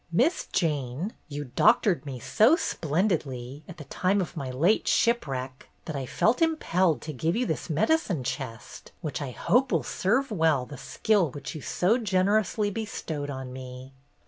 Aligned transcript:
''Miss 0.11 0.47
Jane, 0.51 1.13
you 1.27 1.45
doctored 1.55 2.07
me 2.07 2.19
so 2.19 2.55
splendidly, 2.55 3.63
at 3.69 3.77
the 3.77 3.83
time 3.83 4.19
of 4.19 4.35
my 4.35 4.49
late 4.49 4.87
shipwreck, 4.87 5.69
that 5.85 5.95
I 5.95 6.07
felt 6.07 6.41
impelled 6.41 7.03
to 7.03 7.13
give 7.13 7.35
you 7.35 7.45
this 7.45 7.69
medicine 7.69 8.23
chest, 8.23 8.91
which 9.01 9.21
I 9.21 9.29
hope 9.29 9.71
will 9.71 9.83
serve 9.83 10.31
well 10.31 10.65
the 10.65 10.75
skill 10.79 11.29
which 11.29 11.53
you 11.53 11.61
so 11.61 11.99
generously 11.99 12.71
bestowed 12.71 13.29
on 13.29 13.53
me." 13.53 13.93